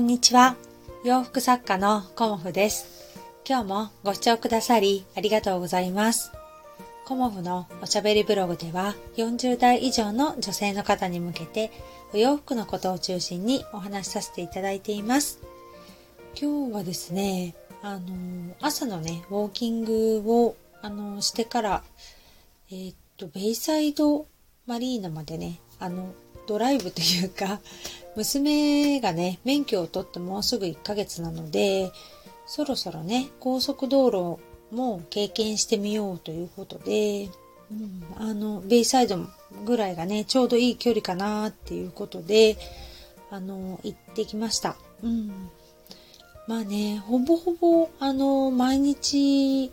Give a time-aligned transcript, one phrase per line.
[0.00, 0.56] こんにちは。
[1.04, 3.18] 洋服作家のコモフです。
[3.46, 6.32] 今日もご視聴くださりありがとうございます。
[7.04, 11.70] コモフのおしゃべりブログでは40代以上の女性の方に向けて
[12.14, 15.38] お洋服のことを中心にお話しさせていただいています。
[16.34, 21.82] 今日はですね、あの、朝のね、ウォーキングを、あの、してから、
[22.70, 24.26] えーっと、ベイサイド
[24.66, 26.14] マリーナまでね、あの、
[26.50, 27.60] ドライブというか、
[28.16, 31.92] 娘がね、免許を取ってもうすぐ1ヶ月なので、
[32.44, 34.42] そろそろね、高速道路
[34.74, 37.30] も経験してみようということで、
[37.70, 39.16] うん、あの、ベイサイド
[39.64, 42.58] ぐらいがね、ちょうどいい距離かなっていうことで、
[43.30, 44.76] あの、行ってきました。
[45.04, 45.50] うん。
[46.48, 49.70] まあね、ほぼほぼ、あの、毎日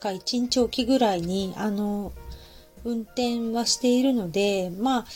[0.00, 2.12] か一日おきぐらいに、あの、
[2.84, 5.06] 運転はしているので、まあ、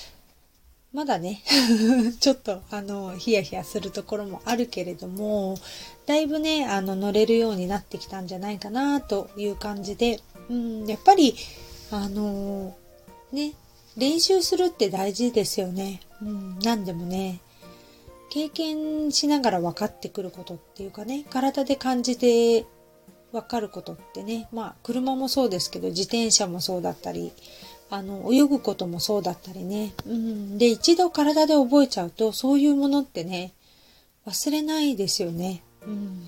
[0.94, 1.42] まだね、
[2.20, 5.58] ちょっと、あの、ヒヤヒヤするところもあるけれども、
[6.06, 11.34] だいぶね、あの、乗れるようになってきたんじゃないかな、という感じで、うん、やっぱり、
[11.90, 12.76] あの、
[13.32, 13.54] ね、
[13.96, 16.00] 練習するって大事ですよね。
[16.22, 17.40] うん、なんでもね、
[18.30, 22.66] 経験しながら分かってくることっていうかね、体で感じて
[23.32, 27.32] 分かることってね、まあ、車もそうですけど、自転車もそうだったり、
[27.94, 29.92] あの、泳ぐこともそうだったりね。
[30.04, 30.58] うん。
[30.58, 33.52] で、一度体で覚えちゃうと、そういうものってね、
[34.26, 35.62] 忘れないですよね。
[35.86, 36.26] うん。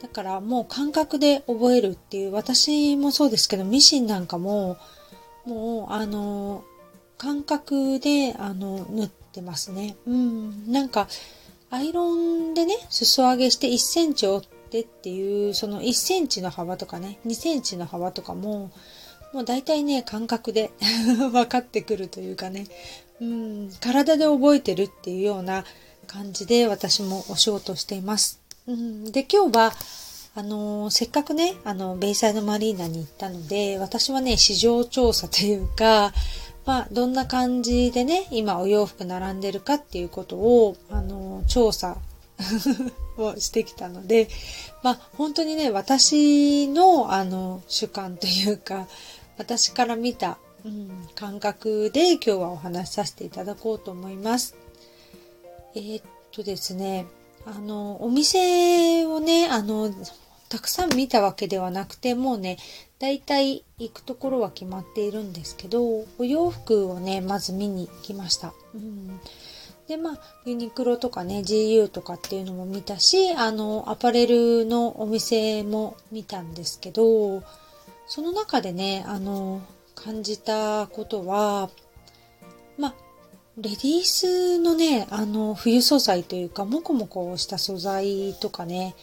[0.00, 4.78] だからもう感覚で覚えるっていう、私もそうですけど、ミシンなんかも、
[5.44, 6.64] もう、あの、
[7.18, 9.96] 感覚で、あの、縫ってますね。
[10.06, 10.72] うん。
[10.72, 11.06] なんか、
[11.68, 18.70] アイロンでね、裾上げして1センチ折ってっていう、その1センチの幅とかね、2センチの幅とかも、
[19.32, 20.70] もう大体ね、感覚で
[21.30, 22.66] 分かってくるというかね、
[23.20, 25.64] うん、体で覚えてるっていうような
[26.06, 28.40] 感じで私もお仕事しています。
[28.66, 29.72] うん、で、今日は、
[30.34, 36.12] あのーせっかくね、あの、ベイサイドマリーナに行ったので、私はね、市場調査というか、
[36.64, 41.96] まあ、どんな感じでね、今お洋服並んでるかっていうことを、あのー調査
[43.18, 44.28] をしてきたので、
[44.82, 48.86] まあ、本当にね、私の、あの、主観というか、
[49.38, 54.56] 私から見た、うん、感覚で今日はお話しさせていただこうと思います。
[55.74, 57.06] えーっとですね、
[57.46, 59.90] あの、お店をね、あの、
[60.48, 62.58] たくさん見たわけではなくて、もうね、
[62.98, 68.52] だいたい行くところは決まっているんですけど、お洋服をね、まず見に行きました。
[68.74, 69.20] うん
[69.86, 77.42] で、まあ、ユニクロとかね、GU とかっていうのも見たし、あの、アパレルのお店も見たんですけど、
[78.08, 79.60] その中でね、あの、
[79.94, 81.70] 感じたことは、
[82.78, 82.94] まあ、
[83.56, 88.94] レディースのね、あの、冬素材というか、もこもこした素材とかね、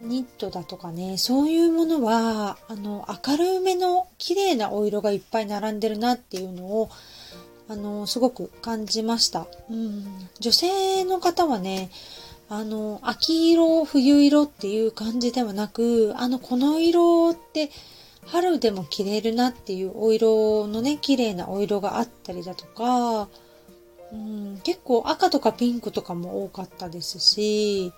[0.00, 6.90] ニットだとかね、そういうものは、あの、明るめの綺麗なお色がいっぱい並んでるなっていうのを、
[7.68, 9.46] あの、すごく感じました。
[9.70, 10.28] うん。
[10.40, 11.90] 女性の方はね、
[12.48, 17.70] あの、秋色、冬色っていう感じではなく、あの、この色って、
[18.26, 23.28] 春でも着れるなっていうお色のね、綺麗なお色があったりだとか、
[24.12, 27.92] うん、結構赤とかピンクとかも多かったですし、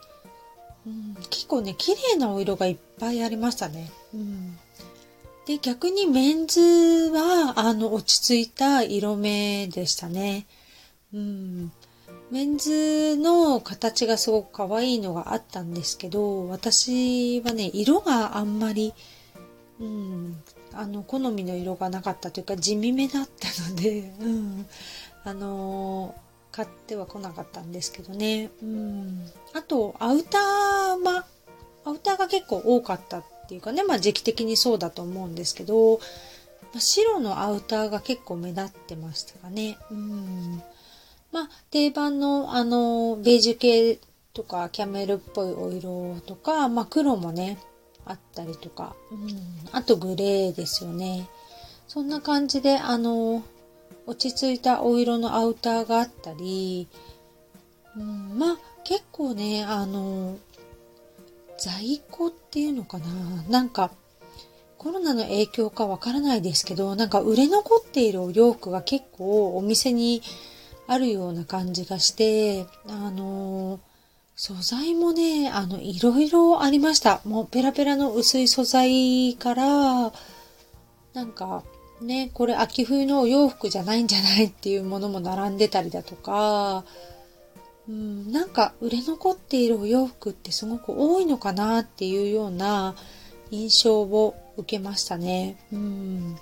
[0.86, 3.90] うん、結構ね、綺麗なお色がいっぱいありましたね。
[4.14, 4.58] うん、
[5.46, 10.46] で、逆にメンズは、あの、落ち着いた色目でしたね。
[11.12, 11.72] うん。
[12.30, 18.94] メンズの形がすごく可愛いのがあったんですけど、私はね、色があんまり、
[19.80, 20.36] うん、
[20.72, 24.66] あの、好みの色がなかったというか、地味めだったので、うん、
[25.24, 26.24] あのー
[26.54, 28.48] 買っては来なかったんですけどね。
[28.62, 29.28] うん。
[29.54, 31.26] あと、アウターは、
[31.84, 35.98] アウターが結構多かったっていうかね、まあ時期的にそうだと思うんですけど、
[36.72, 39.77] ま白のアウターが結構目立ってましたかね。
[39.91, 40.62] うん。
[41.32, 43.98] まあ定番のあの、ベージュ系
[44.32, 47.59] とかキャメルっぽいお色とか、まあ黒もね、
[48.06, 49.28] あったりとか、うん。
[49.72, 51.28] あとグレーですよね。
[51.86, 53.42] そんな感じで、あの、
[54.06, 56.89] 落ち着いたお色のアウターがあったり、
[57.97, 60.36] うん、まあ結構ね、あの、
[61.59, 63.06] 在庫っていうのかな
[63.48, 63.91] なんか、
[64.77, 70.21] コロナの影響かわからないですけど、なんか売れ残っているお洋服が結構お店に
[70.86, 73.80] あるような感じがして、あの、
[74.36, 77.21] 素材もね、あの、いろいろありました。
[77.25, 80.13] もうペラペラの薄い素材から、
[81.13, 81.63] なんか、
[82.01, 86.84] ね、これ秋冬のお洋服じゃないんじゃないっていうものも並んでたりだとか、
[87.89, 92.95] うん、なんか売れ残っているお洋服ってすごく多いのかなっていうような
[93.51, 95.57] 印象を受けましたね。
[95.72, 96.37] うん、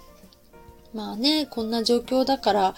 [0.95, 2.75] まあね、こんな状況だから、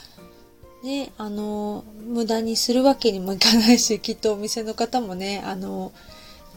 [0.84, 5.92] ね、あの、無駄にするわけにもいかないし、 きっとお店の方もね、あの、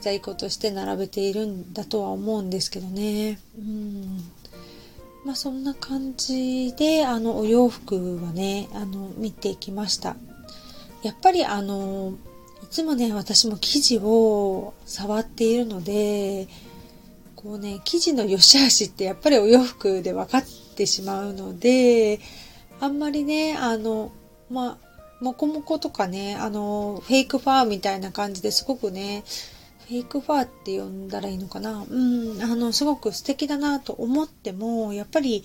[0.01, 3.39] 在庫として並べているんだとは思うんですけどね。
[3.57, 4.23] うん。
[5.23, 10.17] まあそんな感じで、あの、お洋服はね、あの、見ていきました。
[11.03, 12.13] やっぱりあの、
[12.63, 16.49] いつもね、私も生地を触っているので、
[17.37, 20.43] こうね、生地の良し悪しってやっぱりお洋服で分かっ
[20.75, 22.19] てしまうので、
[22.79, 24.11] あんまりね、あの、
[24.49, 29.23] まあ、もこもことかね、あの、フェイクファーみたいな感じですごくね、
[29.87, 31.97] フェイクファーって呼んだらいいのかなう
[32.37, 35.43] ん、あの、すごく素敵だなと思っても、やっぱり、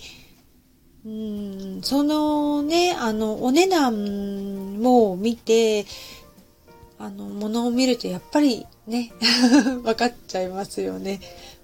[1.05, 5.85] うん、そのね、あの、お値段を見て、
[6.99, 9.11] あの、ものを見るとやっぱりね、
[9.83, 11.19] 分かっちゃいますよね。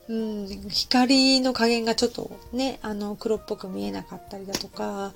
[0.08, 5.14] うん、光の加減がちょっとね、あの、黒っぽく見えなかったりだとか、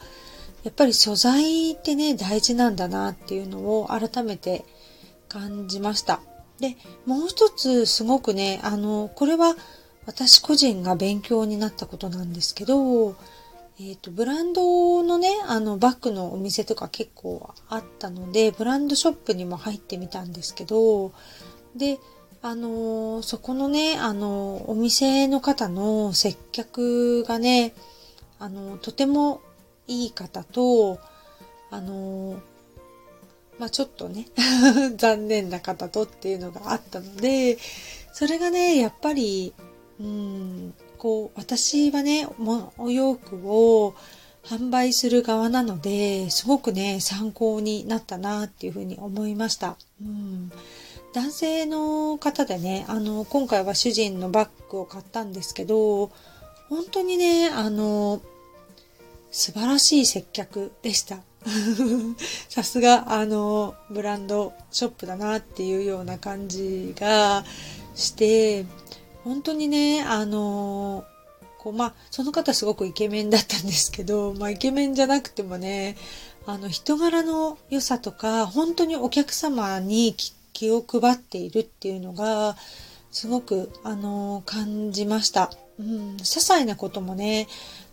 [0.64, 4.64] やっぱり素材ってね、大事なんだなっていうのを改めて
[5.28, 6.22] 感じました。
[6.60, 9.56] で、もう一つすごくね、あの、これは
[10.06, 13.16] 私個人が勉強になったことなんですけど、
[13.80, 21.12] えっ、ー、と、ブランドのね、あの、バッグのお店とか結構あったので、ブランドショップにも入ってみたんですけど、
[21.76, 22.00] で、
[22.46, 27.74] あのそこのね、あのお店の方の接客がね、
[28.38, 29.42] あのとても
[29.88, 31.00] いい方と、
[31.70, 32.40] あの
[33.60, 34.28] まあ、ちょっとね
[34.98, 37.58] 残念な方とっていうのがあったので、
[38.14, 39.54] それがね、やっぱり、
[40.00, 42.28] うん、こう、私はね、
[42.78, 43.96] お洋服を
[44.44, 49.78] 販売する側なので、すごくね、参考になったなっていうふうに思いました。
[50.02, 50.52] うん、
[51.14, 56.12] 男性の方でね、あの、今回は主人のバッグを買ったんですけど、
[56.70, 58.22] 本当にね、あの、
[59.34, 61.18] 素晴らしい接客でした。
[62.50, 67.44] さすが、あの、ブランドショップだなっていうような感じが
[67.96, 68.66] して、
[69.24, 71.04] 本当にね、あの、
[71.58, 75.98] こう、まあ、その方すごくイケメンだったんですけど、 まあ、イケメンじゃなくてもね、
[76.46, 80.16] あの、人柄の良さとか、本当にお客様に
[80.54, 82.56] 気を配っているっていうのが、
[83.12, 85.52] すごく、あの、感じました。
[85.80, 87.48] うん、些細なこともね、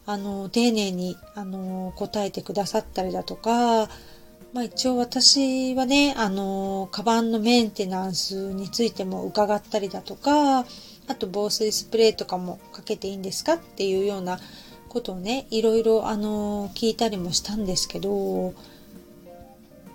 [0.06, 3.88] あの、丁寧に、あの、答えてくださったりだとか、
[4.52, 14.40] まあ一応私はね、あの、カバンのメンテナンスについても伺ったりだとか、あと防水スプレーとかもかけていいんですかっていうような
[14.88, 18.54] ことをね、いろいろあの、聞いたりもしたんですけど、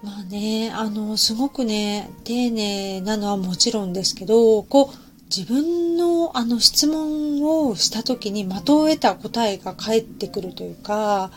[0.01, 11.31] まあね、あの、すごくね、丁寧なのはもちろんですけど、こう、自分のあの質問をした時に的を得た答えが返ってくるというか、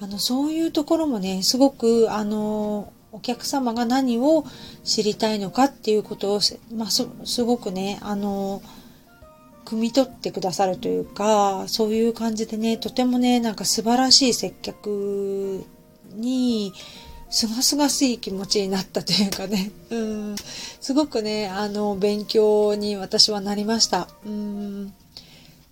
[0.00, 4.44] あの、そういうところもね、すごく、あの、お客様が何を
[4.84, 6.40] 知りたいのかっていうことを、
[6.72, 8.62] まあ、すごくね、あの、
[9.64, 15.64] 汲み取ってくださるというか、そういう感じでね、とてもね、なんか素晴らしい接客
[16.14, 16.72] に、
[17.30, 19.98] すがすがしい気持ちになったというかね、う
[20.32, 20.36] ん、
[20.80, 24.08] すごくね、あの、勉強に私はなりました。
[24.24, 24.94] うん、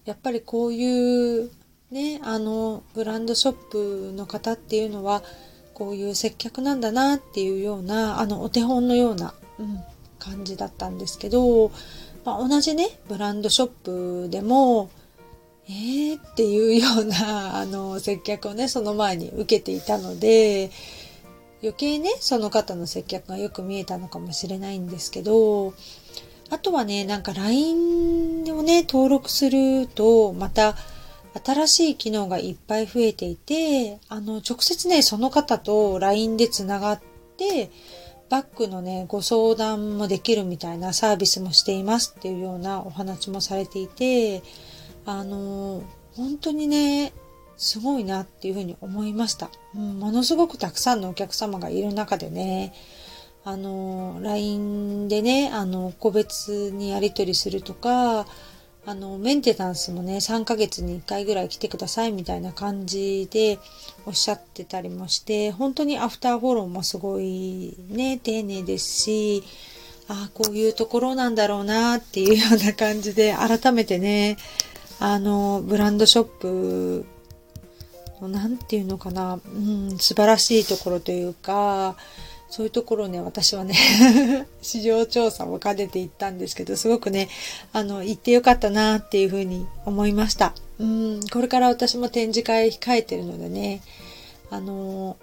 [0.05, 1.51] やっぱりこういう、
[1.91, 5.23] ね、あの、ブランドショップの方っていうのは、
[5.73, 9.81] こういう接客なんだなっていうような、あの、お手本のような、うん、
[10.19, 11.71] 感じだったんですけど、
[12.25, 13.69] まあ、同じね、ブランドショッ
[14.25, 14.91] プでも、
[15.69, 20.71] えーっていうような、あの、接客をね、その前に受けていたので、
[21.63, 25.75] 余計ね、その方の接客がよく見えたのかもしれないんですけど、
[26.51, 30.77] あとはね、なんか LINE をね、登録すると、また
[31.45, 37.01] 新しい機能がいっぱい増えていて、あの、直接ね、その方と LINE でつながっ
[37.37, 37.71] て、
[38.29, 44.43] バッグのね、ご相談もできるみたいなサービスもしていますっていうようなお話もされていて、
[45.05, 45.83] あの、
[46.17, 47.13] 本当にね、
[47.57, 49.51] すごいなっていうふうに思いました。
[49.75, 52.75] ものすごくたくさんのお客様がいる中でね、
[53.45, 58.27] あの、LINE でね、あの、個別にやり取りするとか、
[58.85, 63.59] あの、メンテナンスもね、3ヶ月に1回ぐらい来てくださいみたいな感じで
[64.05, 69.45] おっしゃってたりもして、本当にアフターフォローもすごいね、丁寧ですし、
[70.09, 74.37] ああ、こういうところなんだろうなっていうような感じで、改めてね、
[75.01, 77.07] あの、ブランドショップ
[78.21, 81.97] 何て言うのかな、うん、素晴らしいところというか、
[82.49, 83.75] そういうところをね、私はね
[84.63, 87.29] 市場調査も兼ねて行ったんですけど、すごくね、
[87.73, 90.55] あの、行ってよかったなっていうふうに思いました。
[90.79, 93.83] うん、これから私も展示会控えてるのでね、
[94.51, 95.17] あの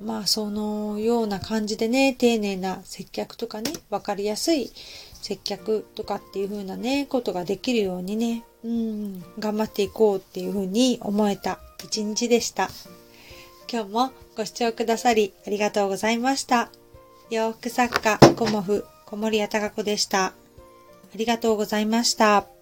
[0.00, 4.70] まあそのような感じでね、丁寧な接客とかね、わかりやすい
[5.22, 12.68] 接客とかっていう風なね、ことができるようにね、うん、頑張っていこうっていう風に思えた一日でした。
[13.70, 16.70] 今日もご視聴くださりありがとうございました。
[17.30, 20.26] 洋服作家、コモフ、小森屋隆子でした。
[20.26, 20.32] あ
[21.14, 22.55] りがとうございました。